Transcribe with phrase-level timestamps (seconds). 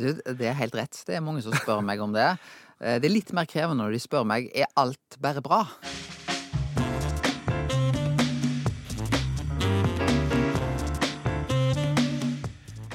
[0.00, 0.96] Du, det er helt rett.
[1.06, 2.30] Det er mange som spør meg om det.
[2.80, 5.64] Eh, Det er litt mer krevende når de spør meg er alt bare bra.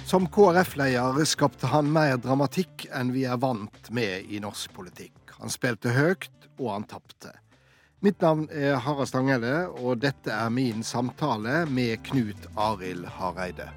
[0.06, 5.34] Som KrF-leder skapte han mer dramatikk enn vi er vant med i norsk politikk.
[5.42, 6.30] Han spilte høyt,
[6.62, 7.34] og han tapte.
[8.06, 13.68] Mitt navn er Harald Stanghelle, og dette er min samtale med Knut Arild Hareide.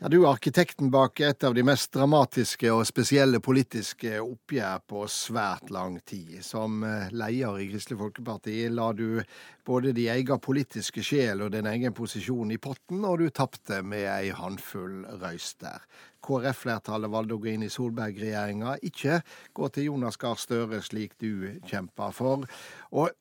[0.00, 5.02] Ja, du er arkitekten bak et av de mest dramatiske og spesielle politiske oppgjør på
[5.12, 6.38] svært lang tid.
[6.40, 9.20] Som eh, leder i Kristelig Folkeparti la du
[9.68, 14.08] både din egen politiske sjel og din egen posisjon i potten, og du tapte med
[14.08, 15.84] ei håndfull røyster.
[16.24, 19.20] KrF-flertallet valgte å gå inn i Solberg-regjeringa, ikke
[19.52, 22.48] gå til Jonas Gahr Støre slik du kjemper for.
[22.96, 23.12] Og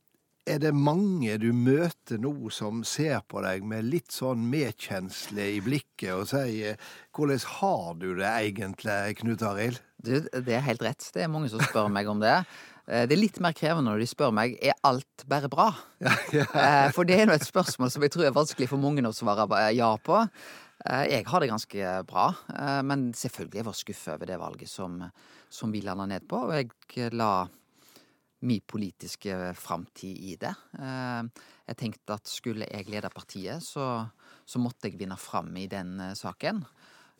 [0.49, 5.59] er det mange du møter nå som ser på deg med litt sånn medkjensle i
[5.66, 6.77] blikket og sier
[7.13, 11.09] 'Hvordan har du det egentlig, Knut Arild?' Du, det er helt rett.
[11.14, 12.45] Det er mange som spør meg om det.
[12.88, 15.73] Eh, Det er litt mer krevende når de spør meg er alt bare bra.
[16.56, 19.13] Eh, For det er nå et spørsmål som jeg tror er vanskelig for mange å
[19.13, 20.30] svare ja på.
[20.89, 22.34] Eh, Jeg har det ganske bra,
[22.81, 25.11] men selvfølgelig jeg var skuffa over det valget som,
[25.50, 26.47] som vi landa ned på.
[26.47, 26.53] Og
[26.95, 27.47] jeg la
[28.41, 30.53] min politiske framtid i det.
[30.79, 31.23] Eh,
[31.69, 34.07] Jeg tenkte at skulle jeg lede partiet, så,
[34.45, 36.63] så måtte jeg vinne fram i den eh, saken.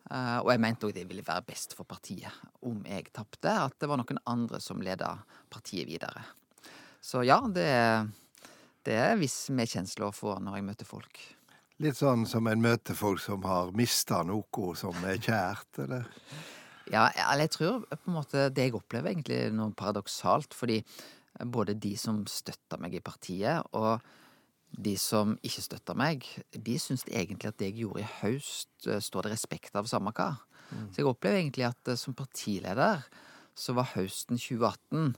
[0.10, 2.32] Eh, Og jeg mente òg det ville være best for partiet
[2.66, 5.18] om jeg tapte, at det var noen andre som leda
[5.52, 6.24] partiet videre.
[7.02, 8.08] Så ja, det, er-
[8.84, 11.20] det er viss medkjensle å få når jeg møter folk.
[11.80, 16.08] Litt sånn som en møter folk som har mista noe som er kjært, eller?
[16.90, 20.80] Ja, eller jeg tror på en måte det jeg opplever egentlig er noe paradoksalt, fordi
[21.46, 24.02] både de som støtter meg i partiet, og
[24.70, 29.02] de som ikke støtter meg, de syns egentlig at det jeg gjorde i høst, eh,
[29.02, 30.36] står det respekt av samme hva.
[30.94, 33.06] Så jeg opplever egentlig at eh, som partileder
[33.58, 35.16] så var høsten 2018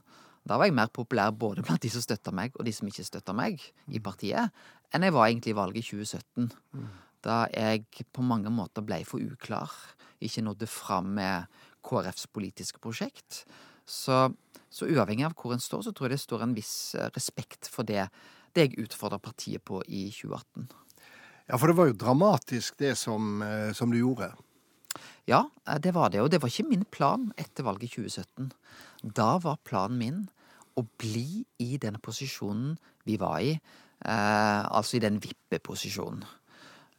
[0.48, 3.04] Da var jeg mer populær både blant de som støtter meg, og de som ikke
[3.06, 4.50] støtter meg i partiet,
[4.90, 6.48] enn jeg var egentlig i valget i 2017.
[7.22, 9.70] Da jeg på mange måter ble for uklar,
[10.22, 11.50] ikke nådde fram med
[11.86, 13.44] KrFs politiske prosjekt.
[13.86, 14.28] Så,
[14.70, 17.70] så uavhengig av hvor en står, så tror jeg det står en viss eh, respekt
[17.70, 18.06] for det,
[18.54, 20.70] det jeg utfordra partiet på i 2018.
[21.50, 24.30] Ja, for det var jo dramatisk det som, eh, som du gjorde.
[25.28, 26.22] Ja, eh, det var det.
[26.22, 28.52] Og det var ikke min plan etter valget i 2017.
[29.02, 30.22] Da var planen min
[30.78, 33.58] å bli i den posisjonen vi var i.
[34.04, 36.24] Eh, altså i den vippeposisjonen.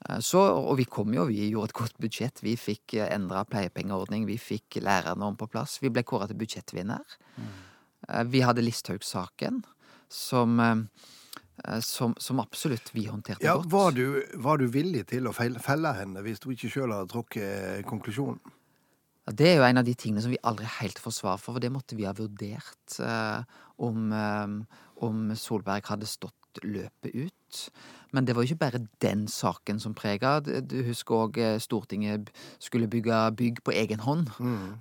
[0.10, 2.42] Eh, Så, og vi kom jo, vi gjorde et godt budsjett.
[2.44, 5.80] Vi fikk endra pleiepengeordning, vi fikk lærernorm på plass.
[5.82, 7.18] Vi ble kåra til budsjettvinner.
[7.38, 7.54] Mm.
[8.32, 9.62] Vi hadde Listhaug-saken,
[10.12, 13.72] som, eh, som, som absolutt vi håndterte Ja, godt.
[13.72, 17.86] var du, var du villig til å felle henne hvis du ikke sjøl hadde trukket
[17.88, 18.42] konklusjonen?
[19.24, 21.54] Ja, Det er jo en av de tingene som vi aldri helt får svar for,
[21.56, 23.44] for det måtte vi ha vurdert eh,
[23.80, 27.64] om, eh, om Solberg hadde stått løpet ut.
[28.14, 30.40] Men det var jo ikke bare den saken som prega.
[30.40, 32.30] Du husker òg Stortinget
[32.62, 34.30] skulle bygge bygg på egen hånd.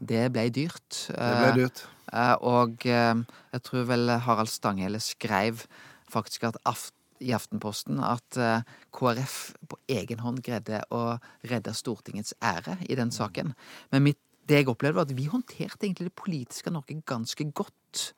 [0.01, 1.07] Det ble dyrt.
[1.09, 1.17] Mm.
[1.17, 1.85] Det ble dyrt.
[2.13, 3.15] Eh, Og eh,
[3.53, 5.65] jeg tror vel Harald Stanghelle skrev
[6.13, 11.17] faktisk at aft i Aftenposten at eh, KrF på egen hånd greide å
[11.49, 13.55] redde Stortingets ære i den saken.
[13.95, 14.19] Men mitt,
[14.51, 18.09] det jeg opplevde, var at vi håndterte egentlig det politiske Norge ganske godt.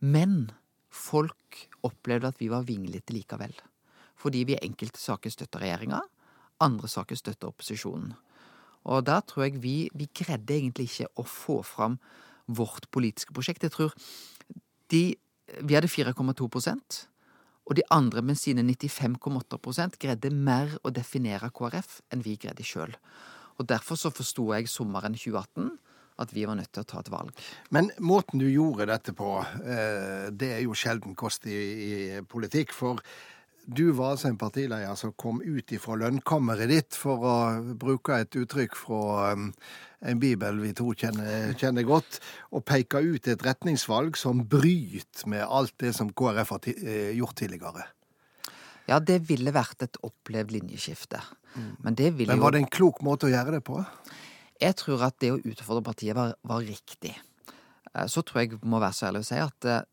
[0.00, 0.50] Men
[0.90, 3.54] folk opplevde at vi var vinglete likevel.
[4.16, 6.00] Fordi vi i enkelte saker støtter regjeringa,
[6.64, 8.14] andre saker støtter opposisjonen.
[8.86, 11.98] Og der tror jeg vi, vi greide egentlig ikke å få fram
[12.46, 13.66] vårt politiske prosjekt.
[13.66, 13.94] Jeg tror
[14.90, 15.16] de
[15.62, 17.06] Vi hadde 4,2%
[17.66, 22.94] og de andre med sine 95,8% greide mer å definere KrF enn vi greide sjøl.
[23.58, 25.70] Og derfor så forsto jeg sommeren 2018
[26.22, 27.46] at vi var nødt til å ta et valg.
[27.74, 31.96] Men måten du gjorde dette på, eh, det er jo sjelden kost i, i
[32.28, 32.72] politikk.
[32.76, 33.02] For
[33.66, 37.36] du var altså en partileder som kom ut ifra lønnkammeret ditt, for å
[37.78, 39.48] bruke et uttrykk fra um,
[40.06, 42.20] en bibel vi to kjenner, kjenner godt,
[42.54, 47.36] og peke ut et retningsvalg som bryter med alt det som KrF har eh, gjort
[47.42, 47.88] tidligere.
[48.86, 51.18] Ja, det ville vært et opplevd linjeskifte.
[51.82, 53.80] Men det ville Men var det en klok måte å gjøre det på?
[54.62, 57.12] Jeg tror at det å utfordre partiet var, var riktig.
[57.94, 59.84] Eh, Så tror jeg må være så ærlig å si at eh,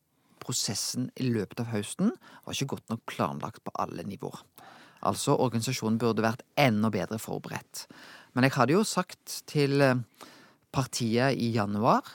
[0.44, 2.12] prosessen i løpet av høsten
[2.46, 4.44] var ikke godt nok planlagt på alle nivåer.
[5.04, 7.88] Altså, organisasjonen burde vært enda bedre forberedt.
[8.34, 10.00] Men jeg hadde jo sagt til eh,
[10.74, 12.08] partiet i januar,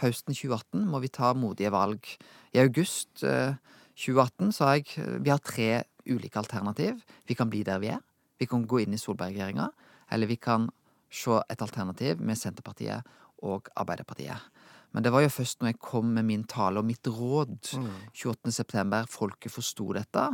[0.00, 2.08] høsten 2018, må vi ta modige valg.
[2.56, 3.54] I august eh,
[4.00, 7.04] 2018 sa jeg vi har tre ulike alternativ.
[7.28, 8.00] Vi kan bli der vi er.
[8.40, 9.68] Vi kan gå inn i Solberg-regjeringa,
[10.10, 10.70] eller vi kan
[11.10, 13.06] se et alternativ med Senterpartiet
[13.46, 14.50] og Arbeiderpartiet.
[14.90, 17.72] Men det var jo først når jeg kom med min tale og mitt råd
[18.16, 19.04] 28.9.
[19.10, 20.26] folket forsto dette.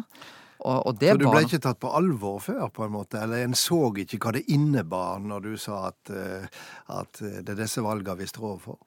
[0.64, 3.20] Og, og det så du ble ikke tatt på alvor før, på en måte?
[3.20, 6.46] Eller en så ikke hva det innebar når du sa at, eh,
[6.96, 8.78] at det er disse valgene vi står overfor?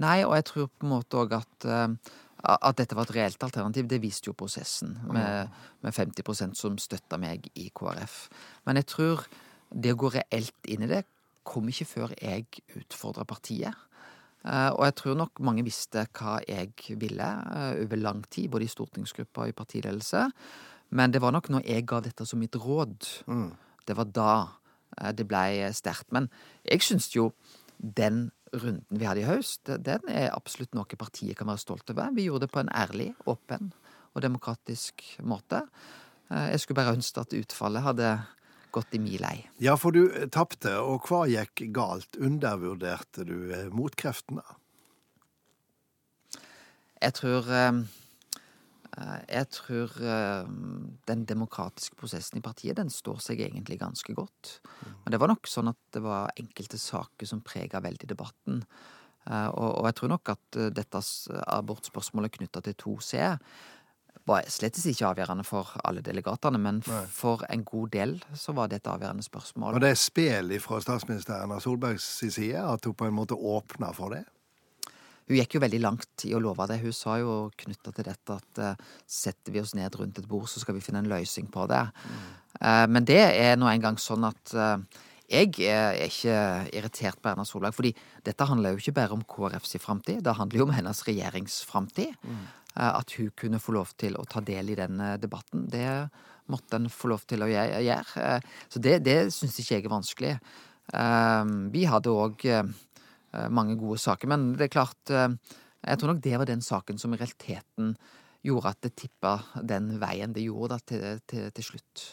[0.00, 2.14] Nei, og jeg tror på en måte òg at eh,
[2.46, 5.48] at dette var et reelt alternativ, det viste jo prosessen, med,
[5.82, 8.16] med 50% som støtta meg i KrF.
[8.68, 9.24] Men jeg tror
[9.70, 11.02] det å gå reelt inn i det
[11.46, 12.46] kom ikke før jeg
[12.78, 13.74] utfordra partiet.
[14.46, 18.66] Eh, og jeg tror nok mange visste hva jeg ville eh, over lang tid, både
[18.66, 20.26] i stortingsgruppa og i partiledelse.
[20.96, 23.50] Men det var nok når jeg ga dette som mitt råd, mm.
[23.88, 24.32] det var da
[25.00, 26.12] eh, det blei sterkt.
[26.14, 26.30] Men
[26.66, 27.32] jeg syns jo
[27.76, 32.14] den runden vi hadde i høst, den er absolutt noe partiet kan være stolt over.
[32.14, 33.72] Vi gjorde det på en ærlig, åpen
[34.14, 35.66] og demokratisk måte.
[36.30, 38.08] Jeg skulle bare ønske at utfallet hadde
[38.76, 39.36] gått i mi lei.
[39.62, 42.18] Ja, for du tapte, og hva gikk galt?
[42.20, 44.44] Undervurderte du eh, motkreftene?
[46.96, 47.80] Jeg tror eh,
[49.28, 50.50] jeg tror eh,
[51.08, 54.58] den demokratiske prosessen i partiet den står seg egentlig ganske godt.
[55.04, 58.62] Men det var nok sånn at det var enkelte saker som prega veldig debatten.
[59.26, 61.00] Og jeg tror nok at dette
[61.50, 63.24] abortspørsmålet knytta til 2C
[64.26, 67.02] var slett ikke avgjørende for alle delegatene, men Nei.
[67.12, 69.76] for en god del så var det et avgjørende spørsmål.
[69.76, 73.92] Og det er spill fra statsminister Erna Solbergs side at hun på en måte åpna
[73.96, 74.24] for det?
[75.26, 76.78] Hun gikk jo veldig langt i å love det.
[76.84, 80.46] Hun sa jo knytta til dette at uh, setter vi oss ned rundt et bord,
[80.50, 81.82] så skal vi finne en løsning på det.
[81.82, 82.28] Mm.
[82.60, 84.78] Uh, men det er nå engang sånn at uh,
[85.26, 86.36] jeg er ikke
[86.78, 87.90] irritert på Erna Solberg, fordi
[88.26, 92.14] dette handler jo ikke bare om KrFs framtid, det handler jo om hennes regjeringsframtid.
[92.22, 92.46] Mm.
[92.76, 95.66] Eh, at hun kunne få lov til å ta del i den debatten.
[95.72, 95.88] Det
[96.52, 98.00] måtte en få lov til å gjøre.
[98.22, 100.34] Eh, så det, det syns ikke jeg er vanskelig.
[100.92, 102.50] Eh, vi hadde òg
[103.52, 107.12] mange gode saker, men det er klart Jeg tror nok det var den saken som
[107.12, 107.90] i realiteten
[108.46, 112.04] gjorde at det tippa den veien det gjorde da, til, til, til slutt.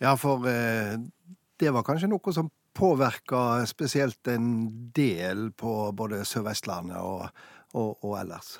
[0.00, 2.48] Ja, for det var kanskje noe som
[2.78, 4.48] påvirka spesielt en
[4.96, 7.28] del på både Sør-Vestlandet og,
[7.74, 8.54] og, og ellers?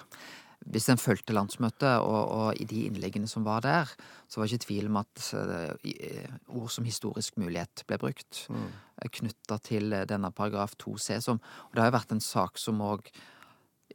[0.68, 3.90] Hvis en fulgte landsmøtet, og, og, i de innleggene som var der,
[4.28, 8.44] så var det ikke tvil om at uh, ord som historisk mulighet ble brukt.
[8.52, 8.68] Mm.
[9.00, 12.84] Eh, Knytta til denne paragraf 2c, som Og det har jo vært en sak som
[12.84, 13.08] òg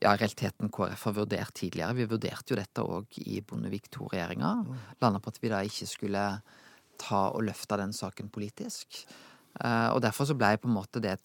[0.02, 1.98] ja, realiteten KrF har vurdert tidligere.
[1.98, 4.54] Vi vurderte jo dette òg i Bondevik II-regjeringa.
[4.66, 4.82] Mm.
[5.04, 6.26] Landa på at vi da ikke skulle
[7.02, 9.04] ta og løfte den saken politisk.
[9.64, 11.16] Uh, og derfor så ble på en måte det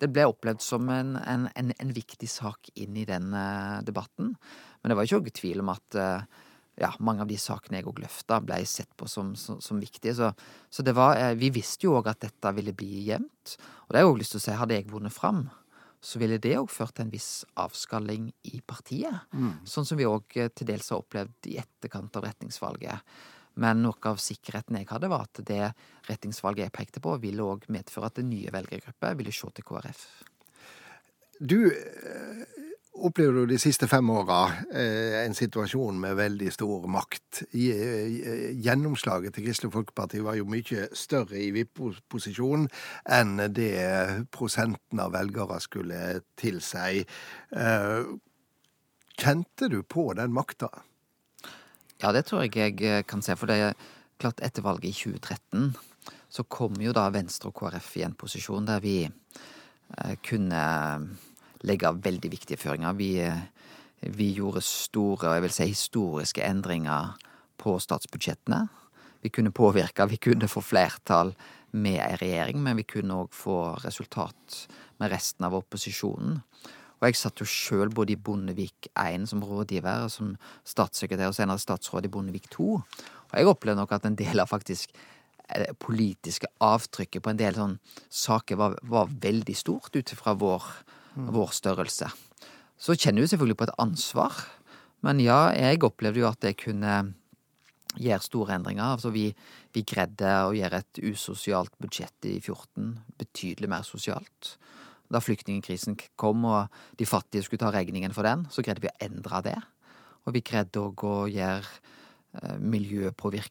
[0.00, 4.32] Det ble opplevd som en, en, en, en viktig sak inn i den uh, debatten.
[4.80, 6.24] Men det var ikke noe tvil om at uh,
[6.80, 10.14] ja, mange av de sakene jeg òg løfta, ble sett på som, som, som viktige.
[10.16, 10.30] Så,
[10.72, 13.56] så, det var Vi visste jo òg at dette ville bli jevnt.
[13.84, 15.44] Og det har jeg òg lyst til å si, hadde jeg vunnet fram,
[16.02, 17.30] så ville det òg ført til en viss
[17.60, 19.28] avskalling i partiet.
[19.36, 19.52] Mm.
[19.68, 23.14] Sånn som vi òg til dels har opplevd i etterkant av retningsvalget.
[23.60, 25.62] Men noe av sikkerheten jeg hadde, var at det
[26.08, 30.04] retningsvalget jeg pekte på, ville òg medføre at nye velgergruppe ville se til KrF.
[31.42, 32.42] Du eh,
[33.02, 37.42] opplever du de siste fem åra eh, en situasjon med veldig stor makt.
[37.50, 42.68] Eh, gjennomslaget til Kristelig Folkeparti var jo mye større i VIP-posisjon
[43.18, 43.74] enn det
[44.32, 47.02] prosenten av velgere skulle tilsi.
[49.18, 50.70] Kjente du på den makta?
[52.02, 53.36] Ja, det tror jeg jeg eh, kan se.
[53.38, 53.76] For det er
[54.18, 55.72] klart, etter valget i 2013
[56.32, 60.62] så kom jo da Venstre og KrF i en posisjon der vi eh, kunne
[61.62, 62.96] legge av veldig viktige føringer.
[62.98, 63.44] Vi, eh,
[64.16, 67.12] vi gjorde store, og jeg vil si historiske endringer
[67.62, 68.64] på statsbudsjettene.
[69.22, 71.36] Vi kunne påvirke, vi kunne få flertall
[71.72, 74.64] med ei regjering, men vi kunne òg få resultat
[74.98, 76.42] med resten av opposisjonen.
[77.02, 81.34] Og jeg satt jo sjøl både i Bondevik 1 som rådgiver og som statssekretær og
[81.34, 82.66] senere statsråd i Bondevik 2.
[82.78, 84.94] Og jeg opplevde nok at en del av faktisk
[85.52, 90.36] det eh, politiske avtrykket på en del sånne saker var, var veldig stort ut fra
[90.38, 90.68] vår,
[91.16, 91.32] mm.
[91.34, 92.06] vår, størrelse.
[92.78, 94.38] Så kjenner du selvfølgelig på et ansvar.
[95.02, 96.94] Men ja, jeg opplevde jo at jeg kunne
[97.98, 98.94] gjøre store endringer.
[98.94, 99.26] Altså vi,
[99.74, 104.54] vi greide å gjøre et usosialt budsjett i 14 betydelig mer sosialt
[105.12, 108.96] da flyktningkrisen kom og de fattige skulle ta regningen for den, så greide vi å
[109.04, 109.58] endre det.
[110.26, 111.66] Og vi greide å gjøre
[112.42, 113.50] eh,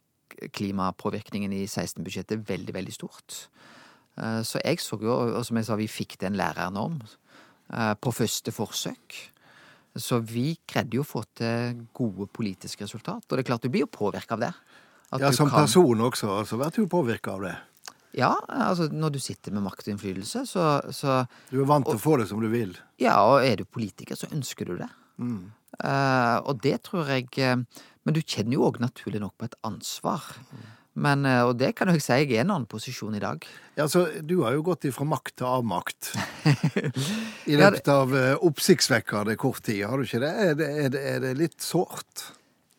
[0.56, 3.44] klimapåvirkningen i 16-budsjettet veldig, veldig stort.
[4.18, 7.94] Eh, så jeg så jo, og som jeg sa, vi fikk det en lærernorm eh,
[8.02, 9.20] på første forsøk.
[10.00, 13.26] Så vi greide jo å få til gode politiske resultat.
[13.28, 14.54] Og det er klart du blir jo påvirka av det.
[15.20, 17.58] Ja, som kan- person også, så blir du påvirka av det.
[18.18, 21.96] Ja, altså når du sitter med makt og innflytelse, så, så Du er vant til
[22.00, 22.74] å få det som du vil.
[23.02, 24.90] Ja, og er du politiker, så ønsker du det.
[25.82, 27.56] Eh, og det tror jeg eh,
[28.04, 30.26] Men du kjenner jo òg naturlig nok på et ansvar.
[31.00, 33.24] Men, eh, og det kan jo jeg si, jeg er i en annen posisjon i
[33.24, 33.46] dag.
[33.78, 36.12] Ja, så Du har jo gått ifra makt til avmakt
[37.52, 38.14] i løpet av
[38.44, 40.36] oppsiktsvekkende kort tid, har du ikke det?
[40.50, 42.28] Er det, er det, er det litt sårt?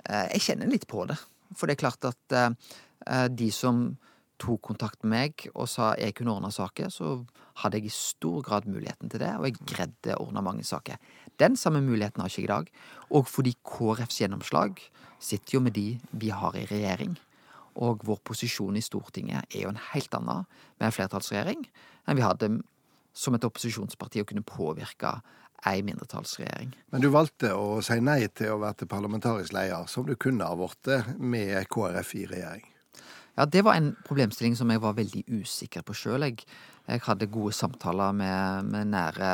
[0.02, 1.16] Jeg kjenner litt på det.
[1.56, 3.84] For det er klart at de som
[4.42, 7.20] tok kontakt med meg og sa jeg kunne ordne saker, så
[7.62, 10.98] hadde jeg i stor grad muligheten til det, og jeg greide å ordne mange saker.
[11.40, 12.72] Den samme muligheten har ikke jeg i dag.
[13.12, 14.80] Og fordi KrFs gjennomslag
[15.22, 17.14] sitter jo med de vi har i regjering.
[17.82, 20.44] Og vår posisjon i Stortinget er jo en helt annen
[20.78, 21.64] med en flertallsregjering
[22.02, 22.50] enn vi hadde
[23.16, 25.18] som et opposisjonsparti å kunne påvirke
[25.68, 26.72] ei mindretallsregjering.
[26.90, 30.58] Men du valgte å si nei til å være parlamentarisk leder, som du kunne ha
[30.58, 32.71] blitt med KrF i regjering.
[33.32, 36.26] Ja, det var en problemstilling som jeg var veldig usikker på sjøl.
[36.26, 36.42] Jeg,
[36.84, 39.30] jeg hadde gode samtaler med, med nære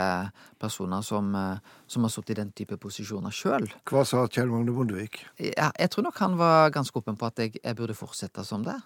[0.63, 3.67] personer som, eh, som har sittet i den type posisjoner sjøl.
[3.91, 5.25] Hva sa Kjell Magne Bondevik?
[5.43, 8.63] Ja, jeg tror nok han var ganske åpen på at jeg, jeg burde fortsette som
[8.69, 8.79] det.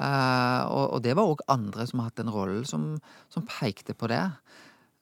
[0.00, 2.96] Uh, og, og det var òg andre som har hatt den rollen, som,
[3.30, 4.24] som pekte på det.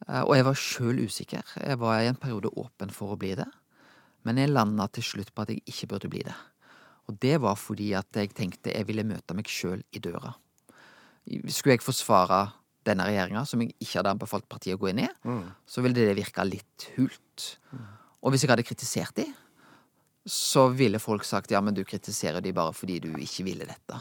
[0.09, 1.57] Uh, og jeg var sjøl usikker.
[1.63, 3.49] Jeg var i en periode åpen for å bli det.
[4.27, 6.37] Men jeg landa til slutt på at jeg ikke burde bli det.
[7.11, 10.33] Og det var fordi at jeg tenkte jeg ville møte meg sjøl i døra.
[11.51, 12.45] Skulle jeg forsvare
[12.87, 15.09] denne regjeringa, som jeg ikke hadde anbefalt partiet å gå inn i,
[15.69, 17.49] så ville det virka litt hult.
[18.23, 19.27] Og hvis jeg hadde kritisert de,
[20.29, 23.99] så ville folk sagt ja, men du kritiserer de bare fordi du ikke ville dette.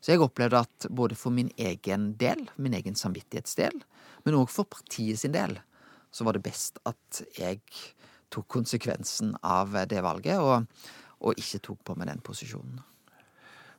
[0.00, 3.74] Så jeg opplevde at både for min egen del, min egen samvittighetsdel,
[4.24, 5.58] men òg for partiet sin del,
[6.14, 7.60] så var det best at jeg
[8.32, 10.66] tok konsekvensen av det valget, og,
[11.20, 12.80] og ikke tok på meg den posisjonen.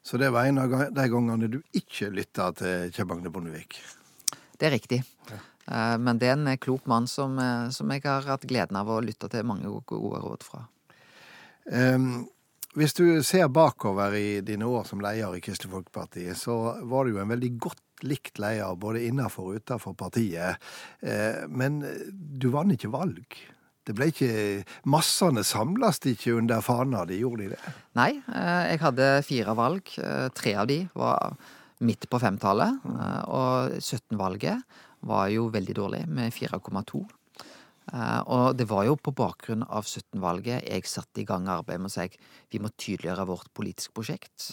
[0.02, 3.78] Så det var en av de gangene du ikke lytta til Kjell Magne Bondevik.
[4.60, 5.04] Det er riktig.
[5.30, 5.40] Ja.
[6.02, 9.02] Men det er en klok mann som, eh, som jeg har hatt gleden av å
[9.06, 10.64] lytte til mange gode råd fra.
[11.70, 12.26] Um,
[12.78, 16.56] hvis du ser bakover i dine år som leder i Kristelig Folkeparti, så
[16.90, 20.58] var du jo en veldig godt likt leder både innenfor og utenfor partiet.
[21.02, 21.82] Eh, men
[22.14, 23.38] du vant ikke valg.
[23.90, 24.34] Det ble ikke
[24.94, 27.72] Massene samles ikke under fana de gjorde de det?
[27.98, 29.90] Nei, eh, jeg hadde fire valg.
[29.98, 31.34] Eh, Tre av de var
[31.82, 32.84] midt på femtallet.
[32.86, 34.62] eh, Og 17-valget
[35.10, 37.02] var jo veldig dårlig, med 4,2.
[37.94, 41.90] Eh, Og det var jo på bakgrunn av 17-valget jeg satte i gang arbeidet med
[41.90, 42.18] å si at
[42.52, 44.52] vi må tydeliggjøre vårt politiske prosjekt.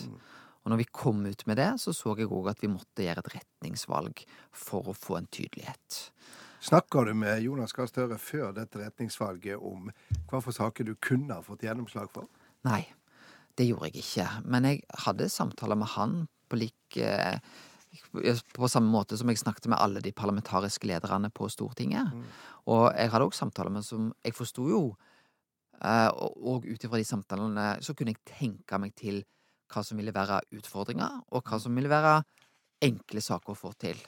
[0.64, 3.20] Og når vi kom ut med det, så så jeg òg at vi måtte gjøre
[3.22, 6.10] et retningsvalg for å få en tydelighet.
[6.60, 9.90] Snakka du med Jonas Gahr Støre før dette retningsvalget om
[10.30, 12.28] hva for saker du kunne ha fått gjennomslag for?
[12.66, 12.82] Nei,
[13.58, 14.26] det gjorde jeg ikke.
[14.48, 17.38] Men jeg hadde samtaler med han på lik eh,
[18.54, 22.12] På samme måte som jeg snakket med alle de parlamentariske lederne på Stortinget.
[22.66, 24.82] Og jeg hadde òg samtaler med som Jeg forsto jo
[25.82, 29.22] eh, og ut ifra de samtalene så kunne jeg tenke meg til
[29.72, 32.20] hva som ville være utfordringer, og hva som ville være
[32.86, 33.98] enkle saker å få til.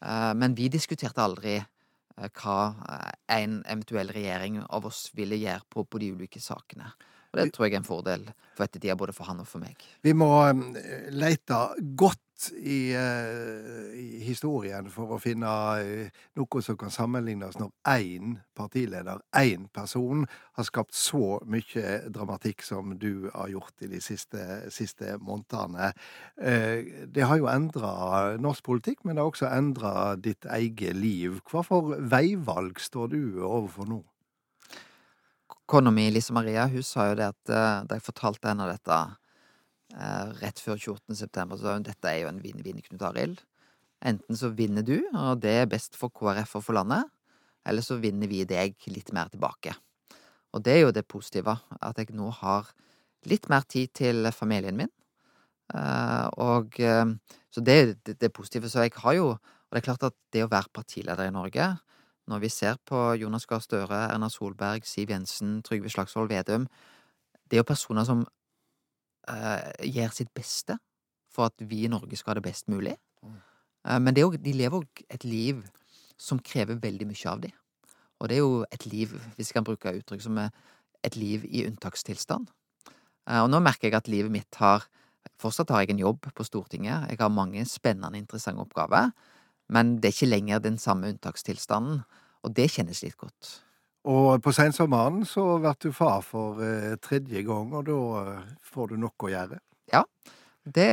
[0.00, 5.66] Eh, Men vi diskuterte aldri eh, hva eh, en eventuell regjering av oss ville gjøre
[5.68, 6.92] på, på de ulike sakene.
[7.30, 9.78] Og det tror jeg er en fordel for ettertida, både for han og for meg.
[10.02, 11.60] Vi må eh, leite
[11.98, 12.18] godt
[12.56, 15.52] i, eh, i historien for å finne
[15.84, 20.26] eh, noe som kan sammenlignes når én partileder, én person,
[20.58, 24.42] har skapt så mye dramatikk som du har gjort i de siste,
[24.74, 25.92] siste månedene.
[27.14, 27.92] Det har jo endra
[28.40, 31.38] norsk politikk, men det har også endra ditt eget liv.
[31.48, 34.02] Hva for veivalg står du overfor nå?
[35.70, 38.96] Kona mi, Lise Maria, hun sa jo det at eh, da jeg fortalte henne dette
[39.94, 41.14] eh, rett før 28.
[41.20, 43.44] september, så sa hun dette er jo en vinn-vinn, Knut Arild.
[44.02, 47.06] Enten så vinner du, og det er best for KrF og for landet,
[47.70, 49.76] eller så vinner vi deg litt mer tilbake.
[50.50, 52.72] Og det er jo det positive, at jeg nå har
[53.30, 54.90] litt mer tid til familien min.
[55.70, 56.82] Eh, og
[57.54, 58.66] Så det er det positive.
[58.66, 59.28] Så jeg har jo
[59.70, 61.64] Og det er klart at det å være partileder i Norge,
[62.30, 66.68] når vi ser på Jonas Gahr Støre, Erna Solberg, Siv Jensen, Trygve Slagsvold Vedum
[67.50, 70.78] Det er jo personer som uh, gjør sitt beste
[71.30, 72.94] for at vi i Norge skal ha det best mulig.
[73.22, 75.64] Uh, men det er jo, de lever òg et liv
[76.20, 77.56] som krever veldig mye av dem.
[78.20, 80.54] Og det er jo et liv, hvis jeg kan bruke uttrykk som er
[81.06, 82.46] et liv i unntakstilstand.
[83.26, 84.86] Uh, og nå merker jeg at livet mitt har
[85.40, 87.10] Fortsatt har jeg en jobb på Stortinget.
[87.10, 89.10] Jeg har mange spennende, interessante oppgaver.
[89.68, 92.00] Men det er ikke lenger den samme unntakstilstanden.
[92.44, 93.56] Og det kjennes litt godt.
[94.10, 98.94] Og på sensommeren så blir du far for eh, tredje gang, og da eh, får
[98.94, 99.60] du noe å gjøre.
[100.64, 100.86] Det,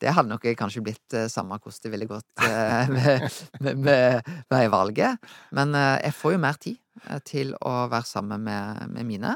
[0.00, 3.26] det hadde nok kanskje blitt eh, samme hvordan det ville gått eh, med,
[3.60, 5.30] med, med veivalget.
[5.56, 6.78] Men eh, jeg får jo mer tid
[7.26, 9.34] til å være sammen med, med mine.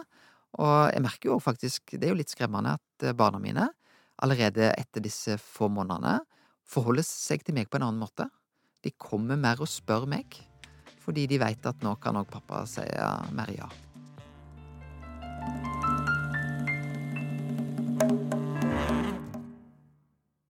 [0.61, 3.71] Og jeg merker jo faktisk, det er jo litt skremmende, at barna mine
[4.23, 6.21] allerede etter disse få månedene
[6.71, 8.28] forholder seg til meg på en annen måte.
[8.85, 10.37] De kommer mer og spør meg,
[11.05, 13.69] fordi de veit at nå kan òg pappa si eh, mer ja.